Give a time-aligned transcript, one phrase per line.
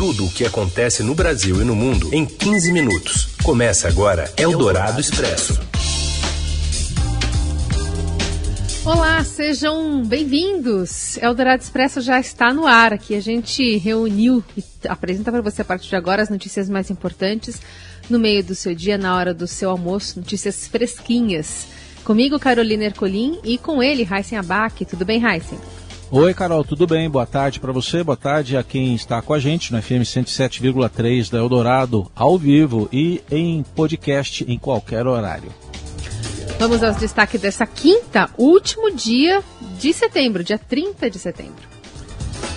[0.00, 3.36] Tudo o que acontece no Brasil e no mundo em 15 minutos.
[3.44, 5.60] Começa agora Eldorado Expresso.
[8.82, 11.18] Olá, sejam bem-vindos.
[11.18, 12.94] Eldorado Expresso já está no ar.
[12.94, 16.90] Aqui a gente reuniu e apresenta para você a partir de agora as notícias mais
[16.90, 17.60] importantes
[18.08, 21.66] no meio do seu dia, na hora do seu almoço, notícias fresquinhas.
[22.04, 24.82] Comigo, Carolina Ercolim, e com ele, Heisen Abac.
[24.86, 25.58] Tudo bem, Heisen?
[26.12, 27.08] Oi, Carol, tudo bem?
[27.08, 31.30] Boa tarde para você, boa tarde a quem está com a gente no FM 107,3
[31.30, 35.52] da Eldorado, ao vivo e em podcast em qualquer horário.
[36.58, 39.40] Vamos aos destaques dessa quinta, último dia
[39.78, 41.70] de setembro, dia 30 de setembro.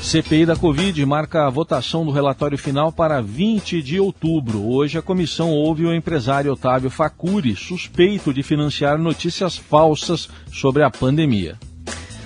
[0.01, 4.67] CPI da Covid marca a votação do relatório final para 20 de outubro.
[4.67, 10.89] Hoje a comissão ouve o empresário Otávio Facuri, suspeito de financiar notícias falsas sobre a
[10.89, 11.55] pandemia.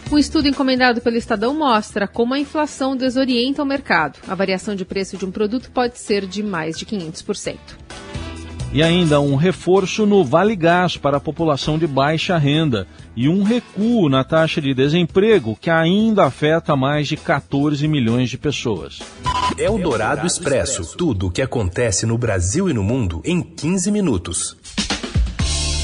[0.10, 4.20] Um estudo encomendado pelo Estadão mostra como a inflação desorienta o mercado.
[4.26, 7.58] A variação de preço de um produto pode ser de mais de 500%.
[8.72, 13.44] E ainda um reforço no Vale Gás para a população de baixa renda e um
[13.44, 19.00] recuo na taxa de desemprego que ainda afeta mais de 14 milhões de pessoas.
[19.58, 20.96] É o Dourado Expresso.
[20.98, 24.58] Tudo o que acontece no Brasil e no mundo em 15 minutos.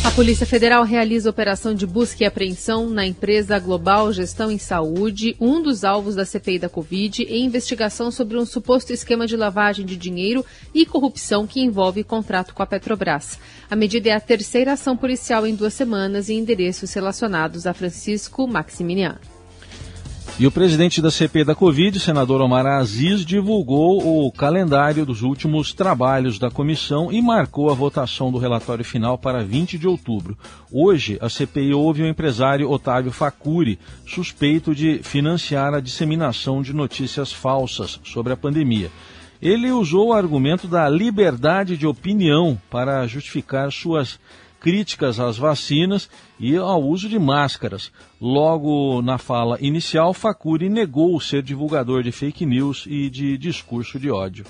[0.04, 5.34] A Polícia Federal realiza operação de busca e apreensão na empresa Global Gestão em Saúde,
[5.40, 9.86] um dos alvos da CPI da Covid, em investigação sobre um suposto esquema de lavagem
[9.86, 13.40] de dinheiro e corrupção que envolve contrato com a Petrobras.
[13.72, 18.46] A medida é a terceira ação policial em duas semanas em endereços relacionados a Francisco
[18.46, 19.33] Maximiliano.
[20.40, 25.74] E o presidente da CP da Covid, senador Omar Aziz, divulgou o calendário dos últimos
[25.74, 30.36] trabalhos da comissão e marcou a votação do relatório final para 20 de outubro.
[30.72, 37.32] Hoje, a CPI ouve o empresário Otávio Facuri, suspeito de financiar a disseminação de notícias
[37.32, 38.90] falsas sobre a pandemia.
[39.40, 44.18] Ele usou o argumento da liberdade de opinião para justificar suas
[44.64, 47.92] críticas às vacinas e ao uso de máscaras.
[48.20, 54.10] Logo na fala inicial, Facuri negou ser divulgador de fake news e de discurso de
[54.10, 54.46] ódio.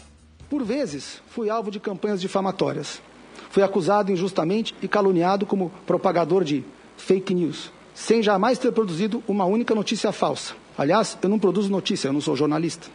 [0.47, 3.01] Por vezes, fui alvo de campanhas difamatórias.
[3.49, 6.63] Fui acusado injustamente e caluniado como propagador de
[6.95, 10.53] fake news, sem jamais ter produzido uma única notícia falsa.
[10.77, 12.87] Aliás, eu não produzo notícia, eu não sou jornalista.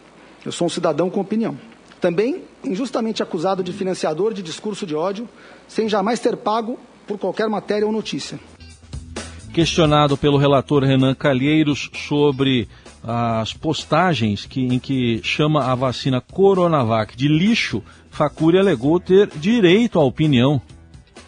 [0.47, 1.59] Eu sou um cidadão com opinião.
[2.01, 5.29] Também injustamente acusado de financiador de discurso de ódio,
[5.67, 6.79] sem jamais ter pago
[7.09, 8.39] por qualquer matéria ou notícia.
[9.53, 12.69] Questionado pelo relator Renan Calheiros sobre
[13.03, 19.99] as postagens que, em que chama a vacina Coronavac de lixo, Facuri alegou ter direito
[19.99, 20.61] à opinião.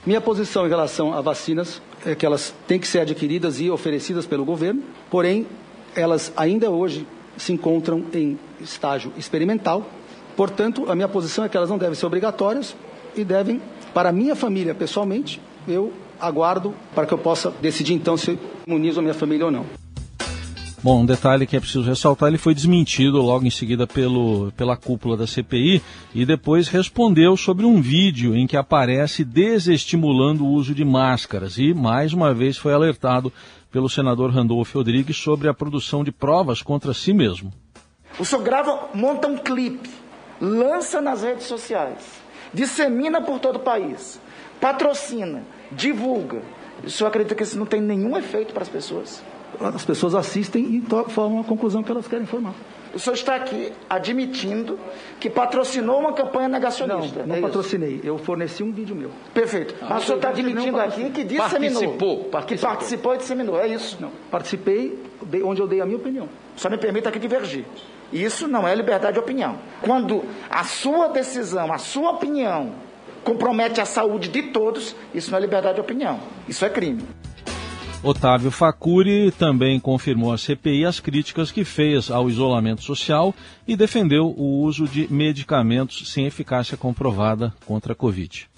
[0.04, 4.26] Minha posição em relação a vacinas é que elas têm que ser adquiridas e oferecidas
[4.26, 5.46] pelo governo, porém,
[5.94, 9.84] elas ainda hoje se encontram em estágio experimental.
[10.36, 12.76] Portanto, a minha posição é que elas não devem ser obrigatórias
[13.16, 13.60] e devem,
[13.92, 19.00] para a minha família pessoalmente, eu aguardo para que eu possa decidir então se imunizo
[19.00, 19.66] a minha família ou não.
[20.82, 24.78] Bom, um detalhe que é preciso ressaltar, ele foi desmentido logo em seguida pelo, pela
[24.78, 25.82] cúpula da CPI
[26.14, 31.74] e depois respondeu sobre um vídeo em que aparece desestimulando o uso de máscaras e,
[31.74, 33.30] mais uma vez, foi alertado
[33.70, 37.52] pelo senador Randolfo Rodrigues sobre a produção de provas contra si mesmo.
[38.18, 39.90] O senhor grava, monta um clipe,
[40.40, 41.98] lança nas redes sociais,
[42.54, 44.18] dissemina por todo o país
[44.60, 46.42] patrocina, divulga.
[46.84, 49.22] O senhor acredita que isso não tem nenhum efeito para as pessoas?
[49.60, 52.54] As pessoas assistem e formam a conclusão que elas querem formar.
[52.94, 54.78] O senhor está aqui admitindo
[55.20, 57.20] que patrocinou uma campanha negacionista.
[57.20, 57.96] Não, não é patrocinei.
[57.96, 58.06] Isso?
[58.06, 59.10] Eu forneci um vídeo meu.
[59.32, 59.74] Perfeito.
[59.80, 61.80] Ah, Mas o senhor está admitindo aqui que disseminou.
[61.82, 62.56] Participou, participou.
[62.56, 63.60] Que participou e disseminou.
[63.60, 63.96] É isso?
[64.00, 64.10] Não.
[64.30, 64.98] Participei
[65.44, 66.28] onde eu dei a minha opinião.
[66.56, 67.64] Só me permita aqui divergir.
[68.12, 69.56] Isso não é liberdade de opinião.
[69.82, 72.72] Quando a sua decisão, a sua opinião
[73.24, 77.02] compromete a saúde de todos, isso não é liberdade de opinião, isso é crime.
[78.02, 83.34] Otávio Facuri também confirmou à CPI as críticas que fez ao isolamento social
[83.68, 88.48] e defendeu o uso de medicamentos sem eficácia comprovada contra a Covid.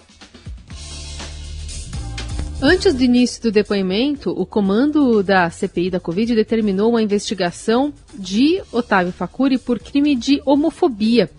[2.61, 8.63] Antes do início do depoimento, o comando da CPI da Covid determinou uma investigação de
[8.71, 11.29] Otávio Facuri por crime de homofobia.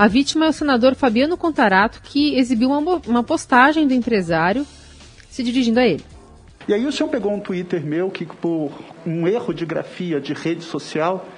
[0.00, 4.66] A vítima é o senador Fabiano Contarato, que exibiu uma, uma postagem do empresário
[5.28, 6.02] se dirigindo a ele.
[6.66, 8.72] E aí o senhor pegou um Twitter meu que, por
[9.04, 11.28] um erro de grafia de rede social,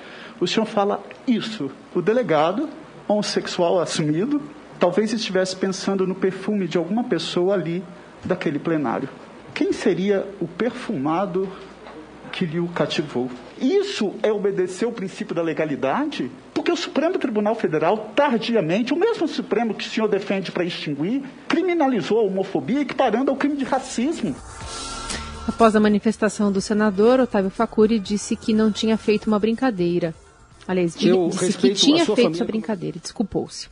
[0.40, 1.72] o senhor fala isso.
[1.92, 2.68] O delegado,
[3.08, 4.40] homossexual assumido,
[4.78, 7.82] talvez estivesse pensando no perfume de alguma pessoa ali
[8.24, 9.08] daquele plenário.
[9.52, 11.48] Quem seria o perfumado
[12.30, 13.28] que lhe o cativou?
[13.60, 16.30] Isso é obedecer o princípio da legalidade?
[16.62, 21.24] Porque o Supremo Tribunal Federal, tardiamente, o mesmo Supremo que o senhor defende para extinguir,
[21.48, 24.32] criminalizou a homofobia equiparando ao crime de racismo.
[25.48, 30.14] Após a manifestação do senador, Otávio Facuri disse que não tinha feito uma brincadeira.
[30.68, 32.36] Aliás, eu disse que tinha feito família...
[32.36, 33.68] essa brincadeira, desculpou-se.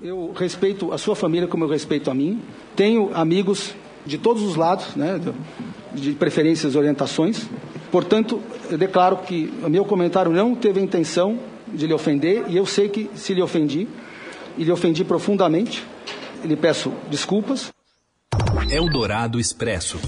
[0.00, 2.40] Eu respeito a sua família como eu respeito a mim.
[2.76, 3.74] Tenho amigos
[4.06, 5.20] de todos os lados, né,
[5.92, 7.48] de preferências e orientações.
[7.90, 8.40] Portanto,
[8.70, 12.66] eu declaro que o meu comentário não teve a intenção de lhe ofender, e eu
[12.66, 13.88] sei que se lhe ofendi,
[14.56, 15.84] e lhe ofendi profundamente,
[16.44, 17.70] lhe peço desculpas.
[18.70, 19.98] Eldorado Expresso.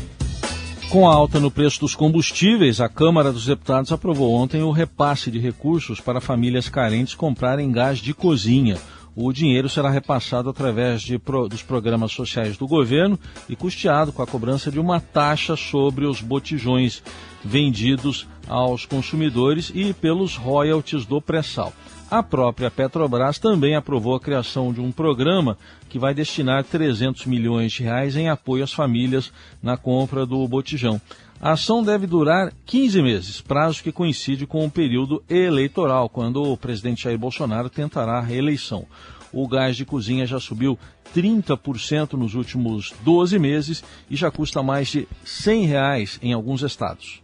[0.88, 5.30] Com a alta no preço dos combustíveis, a Câmara dos Deputados aprovou ontem o repasse
[5.30, 8.76] de recursos para famílias carentes comprarem gás de cozinha.
[9.14, 11.20] O dinheiro será repassado através de,
[11.50, 13.18] dos programas sociais do governo
[13.48, 17.02] e custeado com a cobrança de uma taxa sobre os botijões
[17.44, 21.72] vendidos aos consumidores e pelos royalties do pré-sal.
[22.10, 25.56] A própria Petrobras também aprovou a criação de um programa
[25.88, 29.32] que vai destinar 300 milhões de reais em apoio às famílias
[29.62, 31.00] na compra do botijão.
[31.44, 36.56] A ação deve durar 15 meses, prazo que coincide com o período eleitoral, quando o
[36.56, 38.86] presidente Jair Bolsonaro tentará a reeleição.
[39.32, 40.78] O gás de cozinha já subiu
[41.12, 47.20] 30% nos últimos 12 meses e já custa mais de 100 reais em alguns estados.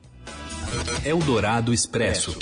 [1.05, 2.37] Eldorado Expresso.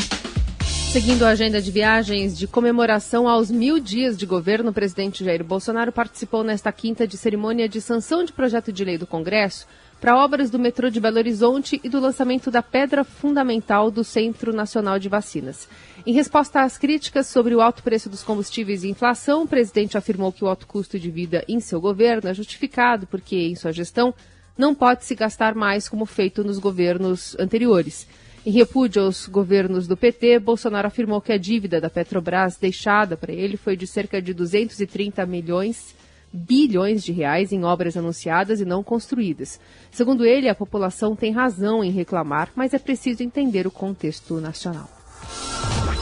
[0.90, 5.44] Seguindo a agenda de viagens de comemoração aos mil dias de governo, o presidente Jair
[5.44, 9.66] Bolsonaro participou nesta quinta de cerimônia de sanção de projeto de lei do Congresso
[10.00, 14.52] para obras do metrô de Belo Horizonte e do lançamento da pedra fundamental do Centro
[14.52, 15.68] Nacional de Vacinas.
[16.06, 20.30] Em resposta às críticas sobre o alto preço dos combustíveis e inflação, o presidente afirmou
[20.30, 24.14] que o alto custo de vida em seu governo é justificado porque, em sua gestão,
[24.56, 28.06] não pode se gastar mais como feito nos governos anteriores.
[28.44, 33.32] Em repúdio aos governos do PT, Bolsonaro afirmou que a dívida da Petrobras deixada para
[33.32, 35.94] ele foi de cerca de 230 milhões
[36.36, 39.58] bilhões de reais em obras anunciadas e não construídas.
[39.90, 44.88] Segundo ele, a população tem razão em reclamar, mas é preciso entender o contexto nacional.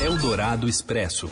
[0.00, 1.30] Eldorado Expresso.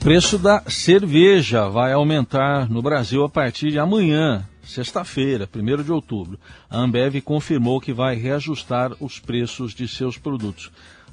[0.00, 6.38] Preço da cerveja vai aumentar no Brasil a partir de amanhã sexta-feira, 1 de outubro,
[6.68, 10.70] a Ambev confirmou que vai reajustar os preços de seus produtos.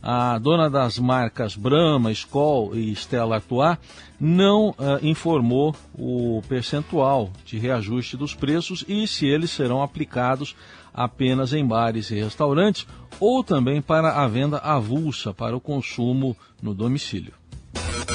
[0.09, 3.77] A dona das marcas Brahma, Skol e Stella Artois
[4.17, 10.55] não uh, informou o percentual de reajuste dos preços e se eles serão aplicados
[10.93, 12.87] apenas em bares e restaurantes
[13.19, 17.33] ou também para a venda avulsa para o consumo no domicílio.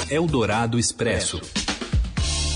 [0.08, 1.42] Eldorado Expresso.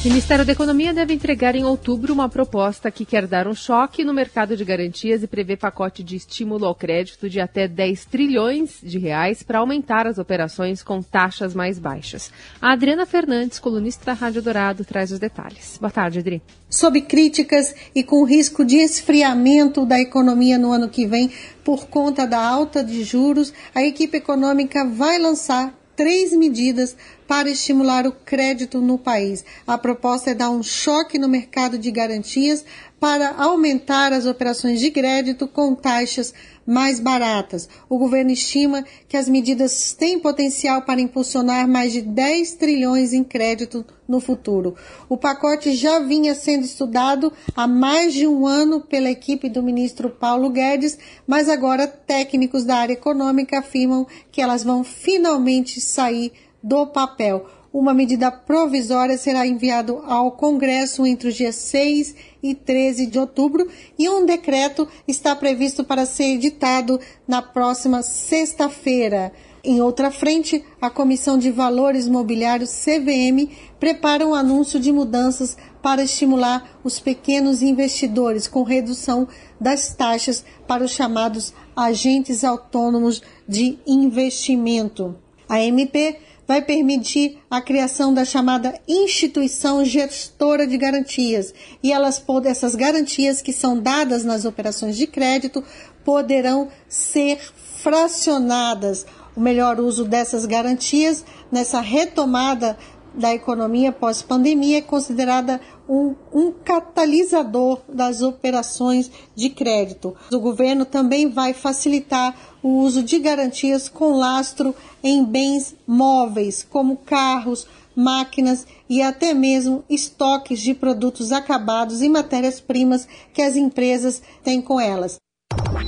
[0.06, 4.04] O Ministério da Economia deve entregar em outubro uma proposta que quer dar um choque
[4.04, 8.78] no mercado de garantias e prevê pacote de estímulo ao crédito de até 10 trilhões
[8.80, 12.30] de reais para aumentar as operações com taxas mais baixas.
[12.62, 15.76] A Adriana Fernandes, colunista da Rádio Dourado, traz os detalhes.
[15.80, 16.40] Boa tarde, Adri.
[16.70, 21.32] Sob críticas e com risco de esfriamento da economia no ano que vem
[21.64, 26.94] por conta da alta de juros, a equipe econômica vai lançar três medidas
[27.26, 29.44] para estimular o crédito no país.
[29.66, 32.64] A proposta é dar um choque no mercado de garantias
[33.00, 36.32] para aumentar as operações de crédito com taxas
[36.66, 37.68] mais baratas.
[37.88, 43.22] O governo estima que as medidas têm potencial para impulsionar mais de 10 trilhões em
[43.22, 44.74] crédito no futuro.
[45.08, 50.11] O pacote já vinha sendo estudado há mais de um ano pela equipe do ministro
[50.11, 56.32] Paulo Guedes, mas agora técnicos da área econômica afirmam que elas vão finalmente sair
[56.62, 57.46] do papel.
[57.78, 63.68] Uma medida provisória será enviada ao Congresso entre os dias 6 e 13 de outubro
[63.99, 69.30] e um decreto está previsto para ser editado na próxima sexta-feira.
[69.62, 76.02] Em outra frente, a Comissão de Valores Mobiliários CVM prepara um anúncio de mudanças para
[76.02, 79.28] estimular os pequenos investidores com redução
[79.61, 85.14] das taxas para os chamados agentes autônomos de investimento.
[85.47, 92.74] A MP vai permitir a criação da chamada instituição gestora de garantias e elas essas
[92.74, 95.62] garantias que são dadas nas operações de crédito
[96.04, 97.38] poderão ser
[97.82, 99.04] fracionadas.
[99.36, 102.78] O melhor uso dessas garantias nessa retomada
[103.14, 110.16] da economia pós-pandemia é considerada um, um, catalisador das operações de crédito.
[110.33, 116.97] O governo também vai facilitar o uso de garantias com lastro em bens móveis, como
[116.97, 124.61] carros, máquinas e até mesmo estoques de produtos acabados e matérias-primas que as empresas têm
[124.61, 125.16] com elas.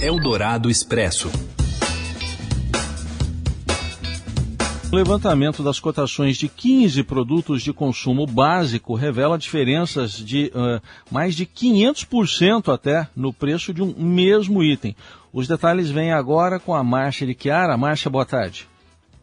[0.01, 1.31] Eldorado Expresso.
[4.91, 10.81] O levantamento das cotações de 15 produtos de consumo básico revela diferenças de uh,
[11.11, 14.97] mais de 500% até no preço de um mesmo item.
[15.31, 17.77] Os detalhes vêm agora com a Marcha de Chiara.
[17.77, 18.67] Marcha, boa tarde.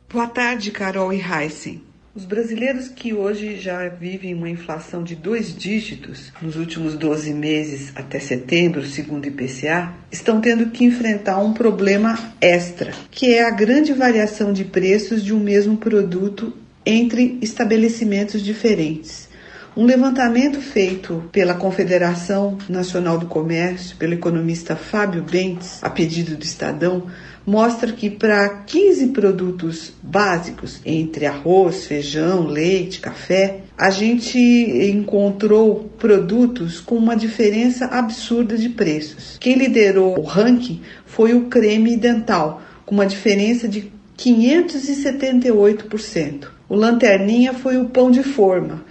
[0.07, 1.81] Boa tarde, Carol e Heisen.
[2.15, 7.91] Os brasileiros que hoje já vivem uma inflação de dois dígitos nos últimos 12 meses
[7.93, 13.51] até setembro, segundo o IPCA, estão tendo que enfrentar um problema extra, que é a
[13.51, 16.53] grande variação de preços de um mesmo produto
[16.86, 19.27] entre estabelecimentos diferentes.
[19.75, 26.45] Um levantamento feito pela Confederação Nacional do Comércio, pelo economista Fábio Bentes, a pedido do
[26.45, 27.07] Estadão,
[27.45, 36.79] mostra que para 15 produtos básicos, entre arroz, feijão, leite, café, a gente encontrou produtos
[36.79, 39.37] com uma diferença absurda de preços.
[39.39, 46.47] Quem liderou o ranking foi o creme dental, com uma diferença de 578%.
[46.67, 48.83] O lanterninha foi o pão de forma,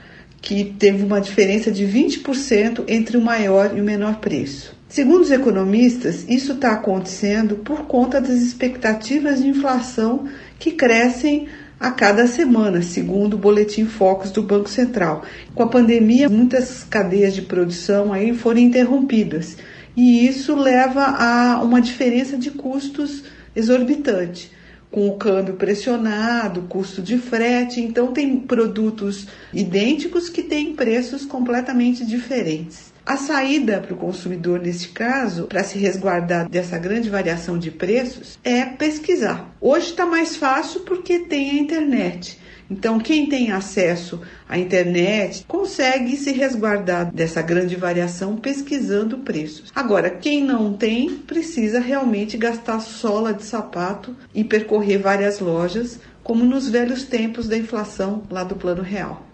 [0.44, 4.76] que teve uma diferença de 20% entre o maior e o menor preço.
[4.86, 11.48] Segundo os economistas, isso está acontecendo por conta das expectativas de inflação que crescem
[11.80, 15.24] a cada semana, segundo o boletim Focus do Banco Central.
[15.54, 19.56] Com a pandemia, muitas cadeias de produção aí foram interrompidas
[19.96, 23.24] e isso leva a uma diferença de custos
[23.56, 24.52] exorbitante
[24.94, 27.80] com o câmbio pressionado, custo de frete.
[27.80, 32.92] Então, tem produtos idênticos que têm preços completamente diferentes.
[33.04, 38.38] A saída para o consumidor, neste caso, para se resguardar dessa grande variação de preços,
[38.44, 39.52] é pesquisar.
[39.60, 42.38] Hoje está mais fácil porque tem a internet.
[42.71, 49.71] Então, quem tem acesso à internet consegue se resguardar dessa grande variação pesquisando preços.
[49.75, 56.44] Agora, quem não tem, precisa realmente gastar sola de sapato e percorrer várias lojas, como
[56.44, 59.26] nos velhos tempos da inflação lá do Plano Real.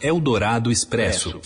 [0.00, 1.40] Eldorado Expresso.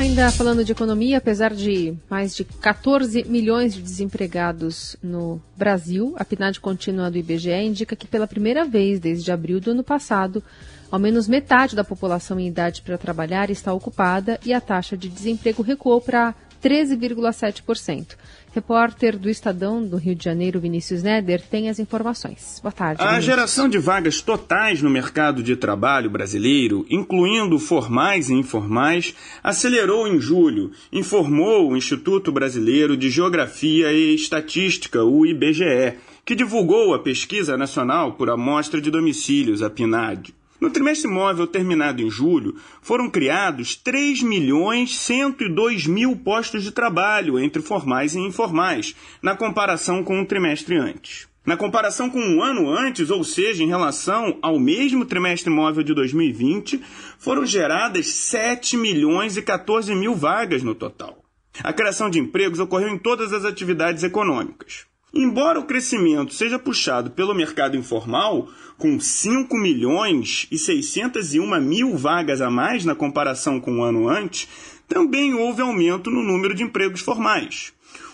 [0.00, 6.24] Ainda falando de economia, apesar de mais de 14 milhões de desempregados no Brasil, a
[6.24, 10.42] PNAD contínua do IBGE indica que pela primeira vez desde abril do ano passado,
[10.90, 15.06] ao menos metade da população em idade para trabalhar está ocupada e a taxa de
[15.06, 18.16] desemprego recuou para 13,7%.
[18.52, 22.58] Repórter do Estadão do Rio de Janeiro, Vinícius Neder, tem as informações.
[22.60, 23.00] Boa tarde.
[23.00, 23.24] A Vinícius.
[23.24, 30.20] geração de vagas totais no mercado de trabalho brasileiro, incluindo formais e informais, acelerou em
[30.20, 37.56] julho, informou o Instituto Brasileiro de Geografia e Estatística, o IBGE, que divulgou a Pesquisa
[37.56, 40.34] Nacional por Amostra de Domicílios, a PNAD.
[40.60, 47.38] No trimestre móvel terminado em julho, foram criados 3 milhões 102 mil postos de trabalho
[47.38, 51.26] entre formais e informais, na comparação com o trimestre antes.
[51.46, 55.94] Na comparação com um ano antes, ou seja, em relação ao mesmo trimestre móvel de
[55.94, 56.78] 2020,
[57.18, 61.24] foram geradas 7 milhões e 14 mil vagas no total.
[61.64, 64.89] A criação de empregos ocorreu em todas as atividades econômicas.
[65.12, 68.48] Embora o crescimento seja puxado pelo mercado informal,
[68.78, 74.48] com 5 milhões e 601 mil vagas a mais na comparação com o ano antes,
[74.86, 77.72] também houve aumento no número de empregos formais.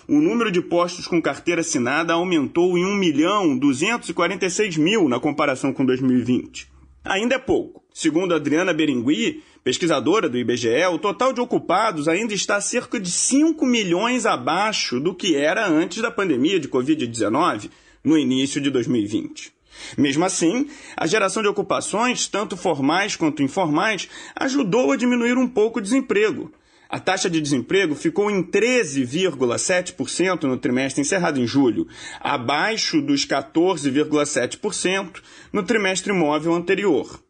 [0.09, 5.73] O número de postos com carteira assinada aumentou em 1 milhão 246 mil na comparação
[5.73, 6.69] com 2020.
[7.05, 7.83] Ainda é pouco.
[7.93, 13.67] Segundo Adriana Berengui, pesquisadora do IBGE, o total de ocupados ainda está cerca de 5
[13.67, 17.69] milhões abaixo do que era antes da pandemia de Covid-19,
[18.05, 19.53] no início de 2020.
[19.99, 25.81] Mesmo assim, a geração de ocupações, tanto formais quanto informais, ajudou a diminuir um pouco
[25.81, 26.53] o desemprego.
[26.89, 31.89] A taxa de desemprego ficou em 13,7% no trimestre encerrado em julho,
[32.21, 35.21] abaixo dos 14,7%
[35.53, 37.26] no trimestre móvel anterior.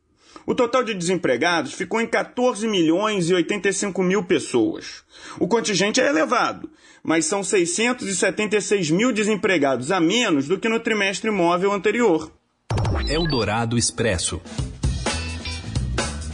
[0.46, 5.02] O total de desempregados ficou em 14 milhões e 85 mil pessoas.
[5.40, 6.70] O contingente é elevado,
[7.02, 12.30] mas são 676 mil desempregados a menos do que no trimestre móvel anterior.
[13.08, 14.40] Eldorado Expresso.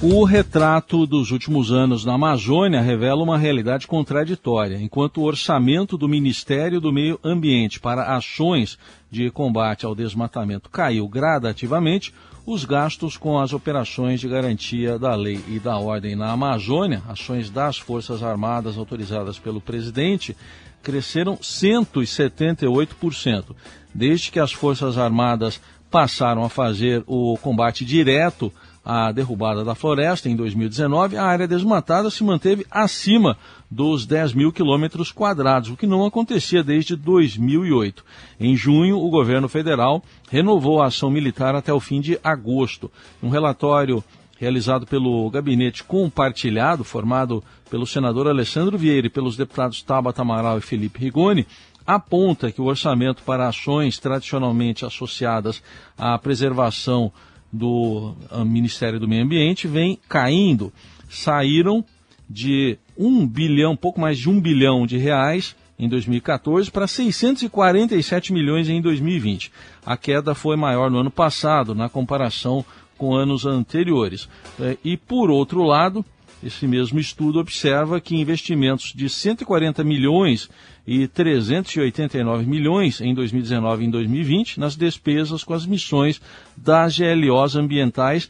[0.05, 4.83] O retrato dos últimos anos na Amazônia revela uma realidade contraditória.
[4.83, 8.77] Enquanto o orçamento do Ministério do Meio Ambiente para ações
[9.09, 12.13] de combate ao desmatamento caiu gradativamente,
[12.45, 17.49] os gastos com as operações de garantia da lei e da ordem na Amazônia, ações
[17.49, 20.37] das Forças Armadas autorizadas pelo presidente,
[20.83, 23.55] cresceram 178%.
[23.95, 28.53] Desde que as Forças Armadas passaram a fazer o combate direto
[28.85, 33.37] a derrubada da floresta em 2019, a área desmatada se manteve acima
[33.71, 38.05] dos 10 mil quilômetros quadrados, o que não acontecia desde 2008.
[38.41, 42.91] Em junho, o governo federal renovou a ação militar até o fim de agosto.
[43.23, 44.03] Um relatório
[44.39, 50.61] realizado pelo gabinete compartilhado, formado pelo senador Alessandro Vieira e pelos deputados Tabata Amaral e
[50.61, 51.47] Felipe Rigoni,
[51.87, 55.63] aponta que o orçamento para ações tradicionalmente associadas
[55.97, 57.13] à preservação
[57.53, 58.15] do
[58.47, 60.73] Ministério do Meio Ambiente vem caindo.
[61.11, 61.85] Saíram
[62.29, 68.69] de um bilhão, pouco mais de um bilhão de reais em 2014 para 647 milhões
[68.69, 69.53] em 2020.
[69.85, 72.65] A queda foi maior no ano passado, na comparação
[72.97, 74.29] com anos anteriores.
[74.61, 76.05] É, e, por outro lado,
[76.43, 80.49] esse mesmo estudo observa que investimentos de 140 milhões
[80.87, 86.21] e 389 milhões em 2019 e em 2020 nas despesas com as missões
[86.57, 88.29] das GLOs ambientais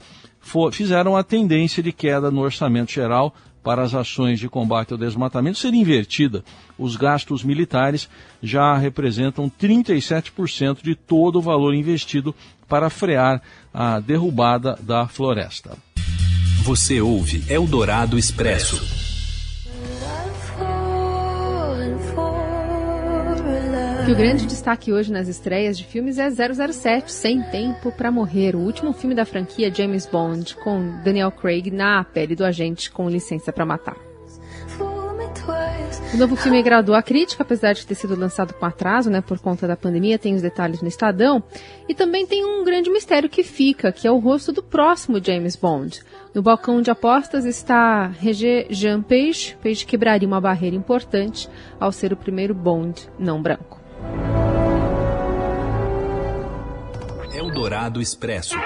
[0.73, 5.59] fizeram a tendência de queda no orçamento geral para as ações de combate ao desmatamento
[5.59, 6.45] ser invertida.
[6.77, 8.09] Os gastos militares
[8.43, 12.35] já representam 37% de todo o valor investido
[12.69, 13.41] para frear
[13.73, 15.77] a derrubada da floresta.
[16.65, 18.81] Você ouve Eldorado Expresso.
[24.07, 28.55] Que o grande destaque hoje nas estreias de filmes é 007, Sem Tempo para Morrer,
[28.55, 33.11] o último filme da franquia James Bond, com Daniel Craig na pele do agente com
[33.11, 34.12] licença para matar.
[36.13, 39.39] O novo filme agradou a crítica, apesar de ter sido lançado com atraso, né, por
[39.39, 41.43] conta da pandemia, tem os detalhes no Estadão.
[41.89, 45.57] E também tem um grande mistério que fica, que é o rosto do próximo James
[45.57, 46.03] Bond.
[46.35, 51.49] No balcão de apostas está Regé Jean Page, Page quebraria uma barreira importante
[51.81, 53.81] ao ser o primeiro Bond não branco.
[57.35, 58.57] Eldorado Expresso.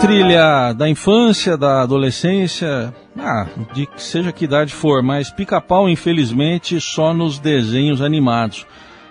[0.00, 6.80] Trilha da infância, da adolescência, ah, de que seja que idade for, mas pica-pau, infelizmente,
[6.80, 8.64] só nos desenhos animados.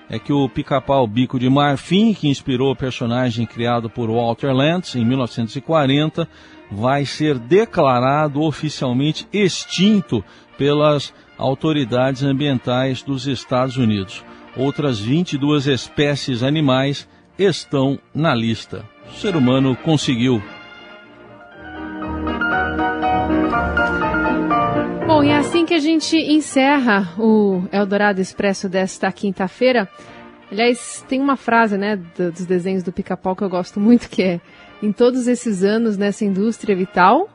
[0.09, 4.95] É que o pica-pau Bico de Marfim, que inspirou o personagem criado por Walter Lantz
[4.95, 6.25] em 1940,
[6.71, 10.23] vai ser declarado oficialmente extinto
[10.57, 14.23] pelas autoridades ambientais dos Estados Unidos.
[14.55, 18.85] Outras 22 espécies animais estão na lista.
[19.09, 20.41] O ser humano conseguiu
[25.67, 29.87] que a gente encerra o Eldorado Expresso desta quinta-feira.
[30.49, 34.41] Aliás, tem uma frase, né, dos desenhos do pica-pau que eu gosto muito, que é
[34.81, 37.29] em todos esses anos nessa indústria vital.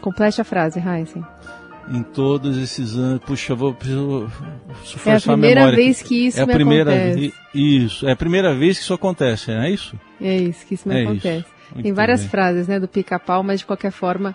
[0.00, 1.24] Complete a frase, Heisen.
[1.90, 3.20] Em todos esses anos.
[3.24, 4.30] Puxa, eu vou preciso
[5.04, 7.34] É a primeira a vez que isso é a me primeira acontece.
[7.52, 9.98] Isso, é a primeira vez que isso acontece, não é isso?
[10.20, 11.38] É isso que isso me É acontece.
[11.38, 11.82] isso.
[11.82, 12.28] Tem várias bem.
[12.28, 14.32] frases, né, do pica-pau, mas de qualquer forma,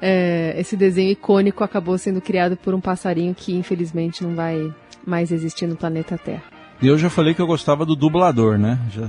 [0.00, 4.72] é, esse desenho icônico acabou sendo criado por um passarinho que infelizmente não vai
[5.06, 6.42] mais existir no planeta Terra.
[6.80, 8.78] E eu já falei que eu gostava do dublador, né?
[8.90, 9.08] Já...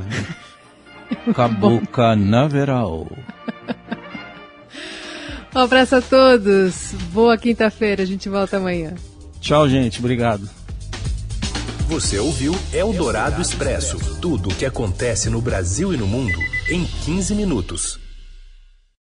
[1.34, 3.08] Cabo Canaveral.
[5.56, 6.94] Um abraço a todos.
[7.12, 8.04] Boa quinta-feira.
[8.04, 8.94] A gente volta amanhã.
[9.40, 10.00] Tchau, gente.
[10.00, 10.48] Obrigado.
[11.88, 16.38] Você ouviu Eldorado Expresso tudo o que acontece no Brasil e no mundo
[16.70, 18.00] em 15 minutos.